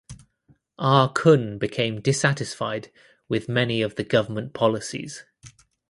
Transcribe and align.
Ah 0.79 1.09
Kun 1.09 1.59
became 1.59 2.01
dissatisfied 2.01 2.91
with 3.29 3.47
many 3.47 3.83
of 3.83 3.97
the 3.97 4.03
government 4.03 4.51
policies. 4.51 5.25